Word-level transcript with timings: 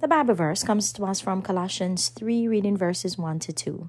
The 0.00 0.06
Bible 0.06 0.34
verse 0.34 0.62
comes 0.62 0.92
to 0.92 1.04
us 1.06 1.20
from 1.20 1.42
Colossians 1.42 2.10
3, 2.10 2.46
reading 2.46 2.76
verses 2.76 3.18
1 3.18 3.40
to 3.40 3.52
2. 3.52 3.88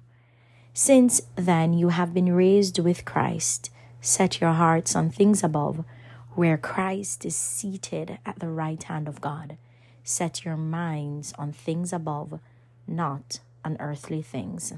Since 0.73 1.21
then 1.35 1.73
you 1.73 1.89
have 1.89 2.15
been 2.15 2.33
raised 2.33 2.79
with 2.79 3.05
Christ, 3.05 3.69
set 4.01 4.41
your 4.41 4.53
hearts 4.53 4.95
on 4.95 5.11
things 5.11 5.43
above, 5.43 5.85
where 6.33 6.57
Christ 6.57 7.25
is 7.25 7.35
seated 7.35 8.17
at 8.25 8.39
the 8.39 8.49
right 8.49 8.81
hand 8.81 9.07
of 9.07 9.21
God. 9.21 9.57
Set 10.03 10.43
your 10.43 10.57
minds 10.57 11.31
on 11.37 11.51
things 11.51 11.93
above, 11.93 12.39
not 12.87 13.41
on 13.63 13.77
earthly 13.79 14.23
things. 14.23 14.73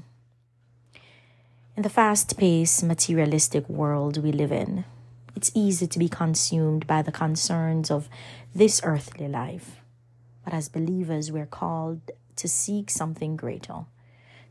In 1.78 1.82
the 1.82 1.88
fast 1.88 2.36
paced, 2.36 2.84
materialistic 2.84 3.66
world 3.70 4.22
we 4.22 4.32
live 4.32 4.52
in, 4.52 4.84
it's 5.34 5.50
easy 5.54 5.86
to 5.86 5.98
be 5.98 6.10
consumed 6.10 6.86
by 6.86 7.00
the 7.00 7.10
concerns 7.10 7.90
of 7.90 8.10
this 8.54 8.82
earthly 8.84 9.28
life. 9.28 9.81
But 10.44 10.54
as 10.54 10.68
believers, 10.68 11.30
we're 11.30 11.46
called 11.46 12.10
to 12.36 12.48
seek 12.48 12.90
something 12.90 13.36
greater, 13.36 13.84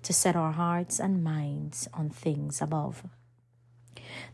to 0.04 0.14
set 0.14 0.36
our 0.36 0.52
hearts 0.52 1.00
and 1.00 1.24
minds 1.24 1.88
on 1.94 2.10
things 2.10 2.62
above. 2.62 3.04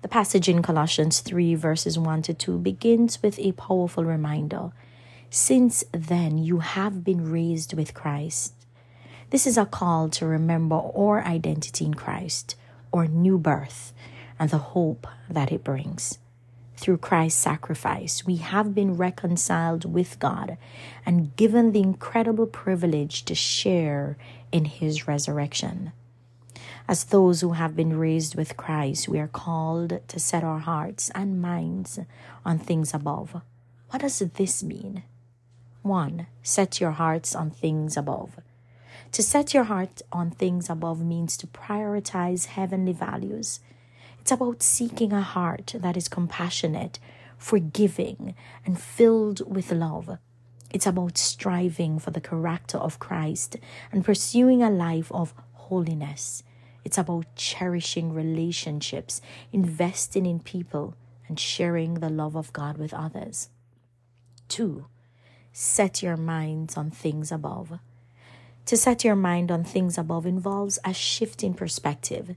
The 0.02 0.08
passage 0.08 0.48
in 0.48 0.62
Colossians 0.62 1.20
3, 1.22 1.56
verses 1.56 1.98
1 1.98 2.22
to 2.24 2.34
2, 2.34 2.60
begins 2.60 3.22
with 3.22 3.40
a 3.40 3.52
powerful 3.54 4.06
reminder 4.06 4.72
Since 5.30 5.84
then, 5.92 6.38
you 6.38 6.60
have 6.60 7.04
been 7.04 7.32
raised 7.32 7.74
with 7.74 7.94
Christ. 7.94 8.54
This 9.30 9.46
is 9.46 9.58
a 9.58 9.66
call 9.66 10.10
to 10.10 10.26
remember 10.26 10.76
our 10.76 11.24
identity 11.24 11.86
in 11.86 11.94
Christ, 11.96 12.56
our 12.94 13.08
new 13.08 13.38
birth, 13.38 13.94
and 14.40 14.50
the 14.50 14.58
hope 14.58 15.06
that 15.30 15.52
it 15.52 15.64
brings 15.64 16.20
through 16.78 16.98
Christ's 17.00 17.42
sacrifice, 17.42 18.26
we 18.26 18.38
have 18.38 18.76
been 18.76 18.98
reconciled 18.98 19.92
with 19.92 20.20
God 20.20 20.58
and 21.06 21.36
given 21.36 21.72
the 21.72 21.82
incredible 21.82 22.46
privilege 22.46 23.26
to 23.26 23.36
share 23.36 24.18
in 24.52 24.66
his 24.66 25.08
resurrection. 25.08 25.92
As 26.88 27.06
those 27.06 27.42
who 27.42 27.54
have 27.54 27.76
been 27.76 27.98
raised 27.98 28.36
with 28.36 28.56
Christ, 28.56 29.10
we 29.10 29.20
are 29.20 29.28
called 29.28 30.00
to 30.08 30.20
set 30.20 30.44
our 30.44 30.60
hearts 30.60 31.10
and 31.14 31.42
minds 31.42 32.00
on 32.46 32.60
things 32.60 32.94
above. 32.94 33.42
What 33.90 34.02
does 34.02 34.20
this 34.20 34.64
mean? 34.64 35.04
1. 35.82 36.28
Set 36.44 36.80
your 36.80 36.92
hearts 36.92 37.36
on 37.36 37.50
things 37.50 37.98
above. 37.98 38.40
To 39.14 39.24
set 39.24 39.54
your 39.54 39.66
heart 39.66 40.02
on 40.12 40.32
things 40.32 40.70
above 40.70 41.04
means 41.04 41.38
to 41.38 41.48
prioritize 41.48 42.46
heavenly 42.46 42.94
values 42.94 43.62
it's 44.28 44.34
about 44.34 44.62
seeking 44.62 45.14
a 45.14 45.22
heart 45.22 45.74
that 45.80 45.96
is 45.96 46.10
compassionate, 46.10 47.00
forgiving, 47.38 48.36
and 48.66 48.78
filled 48.78 49.40
with 49.50 49.72
love. 49.72 50.18
It's 50.70 50.86
about 50.86 51.18
striving 51.18 51.98
for 51.98 52.12
the 52.12 52.20
character 52.20 52.78
of 52.78 53.00
Christ 53.00 53.56
and 53.90 54.04
pursuing 54.04 54.62
a 54.62 54.70
life 54.70 55.10
of 55.14 55.34
holiness. 55.54 56.44
It's 56.84 56.98
about 56.98 57.34
cherishing 57.38 58.12
relationships, 58.12 59.22
investing 59.54 60.26
in 60.26 60.42
people, 60.42 60.96
and 61.30 61.40
sharing 61.40 61.94
the 61.94 62.10
love 62.10 62.36
of 62.36 62.52
God 62.52 62.78
with 62.78 62.94
others. 62.94 63.48
Two, 64.50 64.88
set 65.54 66.04
your 66.04 66.18
minds 66.18 66.76
on 66.76 66.92
things 66.92 67.32
above. 67.32 67.80
To 68.66 68.76
set 68.76 69.06
your 69.06 69.16
mind 69.16 69.52
on 69.52 69.64
things 69.64 69.98
above 69.98 70.26
involves 70.26 70.80
a 70.84 70.94
shift 70.94 71.46
in 71.46 71.54
perspective. 71.54 72.36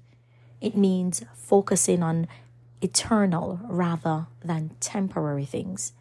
It 0.60 0.76
means 0.76 1.24
focusing 1.34 2.02
on 2.02 2.28
eternal 2.82 3.60
rather 3.64 4.26
than 4.44 4.76
temporary 4.80 5.44
things. 5.44 5.92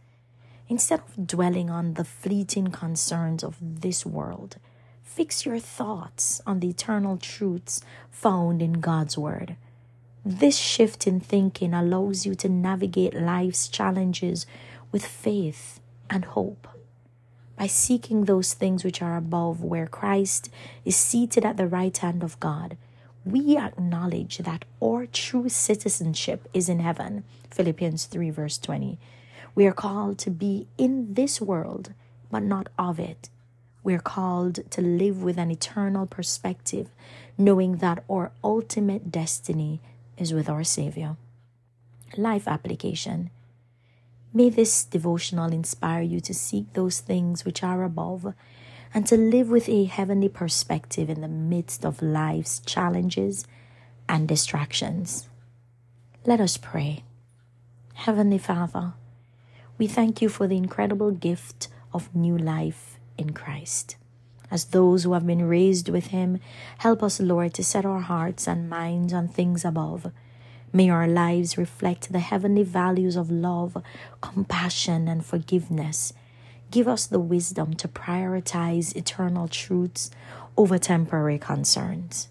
Instead 0.67 0.99
of 0.99 1.27
dwelling 1.27 1.69
on 1.69 1.95
the 1.95 2.03
fleeting 2.03 2.67
concerns 2.67 3.43
of 3.43 3.57
this 3.59 4.05
world, 4.05 4.57
fix 5.01 5.45
your 5.45 5.59
thoughts 5.59 6.41
on 6.45 6.59
the 6.59 6.69
eternal 6.69 7.17
truths 7.17 7.81
found 8.11 8.61
in 8.61 8.73
God's 8.73 9.17
Word. 9.17 9.55
This 10.25 10.57
shift 10.57 11.07
in 11.07 11.19
thinking 11.19 11.73
allows 11.73 12.25
you 12.25 12.35
to 12.35 12.49
navigate 12.49 13.15
life's 13.15 13.67
challenges 13.67 14.45
with 14.91 15.05
faith 15.05 15.79
and 16.09 16.25
hope. 16.25 16.67
By 17.57 17.67
seeking 17.67 18.25
those 18.25 18.53
things 18.53 18.83
which 18.83 19.01
are 19.01 19.17
above, 19.17 19.61
where 19.63 19.87
Christ 19.87 20.49
is 20.85 20.95
seated 20.95 21.45
at 21.45 21.57
the 21.57 21.67
right 21.67 21.97
hand 21.97 22.23
of 22.23 22.39
God, 22.39 22.77
we 23.25 23.57
acknowledge 23.57 24.39
that 24.39 24.65
our 24.81 25.05
true 25.05 25.49
citizenship 25.49 26.47
is 26.53 26.69
in 26.69 26.79
heaven. 26.79 27.23
Philippians 27.51 28.05
3, 28.05 28.29
verse 28.29 28.57
20. 28.57 28.97
We 29.55 29.65
are 29.65 29.73
called 29.73 30.17
to 30.19 30.31
be 30.31 30.67
in 30.77 31.13
this 31.13 31.41
world, 31.41 31.93
but 32.31 32.43
not 32.43 32.69
of 32.77 32.99
it. 32.99 33.29
We 33.83 33.93
are 33.93 33.99
called 33.99 34.69
to 34.71 34.81
live 34.81 35.23
with 35.23 35.37
an 35.37 35.51
eternal 35.51 36.05
perspective, 36.05 36.89
knowing 37.37 37.77
that 37.77 38.03
our 38.09 38.31
ultimate 38.43 39.11
destiny 39.11 39.81
is 40.17 40.33
with 40.33 40.49
our 40.49 40.63
Savior. 40.63 41.17
Life 42.17 42.47
application. 42.47 43.29
May 44.33 44.49
this 44.49 44.83
devotional 44.83 45.51
inspire 45.51 46.03
you 46.03 46.19
to 46.21 46.33
seek 46.33 46.73
those 46.73 46.99
things 46.99 47.45
which 47.45 47.63
are 47.63 47.83
above 47.83 48.33
and 48.93 49.05
to 49.07 49.17
live 49.17 49.49
with 49.49 49.69
a 49.69 49.85
heavenly 49.85 50.29
perspective 50.29 51.09
in 51.09 51.21
the 51.21 51.27
midst 51.27 51.85
of 51.85 52.01
life's 52.01 52.59
challenges 52.59 53.45
and 54.07 54.27
distractions. 54.27 55.29
Let 56.25 56.41
us 56.41 56.57
pray. 56.57 57.03
Heavenly 57.93 58.37
Father, 58.37 58.93
we 59.77 59.87
thank 59.87 60.21
you 60.21 60.29
for 60.29 60.47
the 60.47 60.57
incredible 60.57 61.11
gift 61.11 61.67
of 61.93 62.13
new 62.15 62.37
life 62.37 62.99
in 63.17 63.31
Christ. 63.31 63.95
As 64.51 64.65
those 64.65 65.03
who 65.03 65.13
have 65.13 65.27
been 65.27 65.47
raised 65.47 65.89
with 65.89 66.07
Him, 66.07 66.39
help 66.79 67.03
us, 67.03 67.19
Lord, 67.19 67.53
to 67.53 67.63
set 67.63 67.85
our 67.85 67.99
hearts 67.99 68.47
and 68.47 68.69
minds 68.69 69.13
on 69.13 69.27
things 69.27 69.63
above. 69.63 70.11
May 70.73 70.89
our 70.89 71.07
lives 71.07 71.57
reflect 71.57 72.11
the 72.11 72.19
heavenly 72.19 72.63
values 72.63 73.15
of 73.15 73.29
love, 73.29 73.77
compassion, 74.21 75.07
and 75.07 75.25
forgiveness 75.25 76.13
Give 76.71 76.87
us 76.87 77.07
the 77.07 77.19
wisdom 77.19 77.73
to 77.75 77.87
prioritize 77.87 78.95
eternal 78.95 79.47
truths 79.47 80.11
over 80.55 80.77
temporary 80.77 81.39
concerns. 81.39 82.29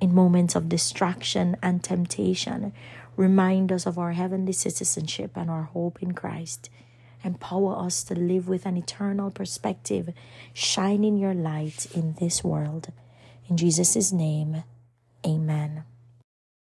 In 0.00 0.14
moments 0.14 0.56
of 0.56 0.68
distraction 0.68 1.56
and 1.62 1.82
temptation, 1.82 2.72
remind 3.16 3.70
us 3.70 3.86
of 3.86 3.98
our 3.98 4.12
heavenly 4.12 4.52
citizenship 4.52 5.32
and 5.36 5.50
our 5.50 5.62
hope 5.62 6.02
in 6.02 6.12
Christ. 6.12 6.68
Empower 7.22 7.78
us 7.78 8.02
to 8.04 8.14
live 8.14 8.48
with 8.48 8.66
an 8.66 8.76
eternal 8.76 9.30
perspective, 9.30 10.12
shining 10.52 11.16
your 11.16 11.34
light 11.34 11.86
in 11.94 12.14
this 12.20 12.42
world. 12.42 12.92
In 13.48 13.56
Jesus' 13.56 14.12
name, 14.12 14.64
amen. 15.24 15.84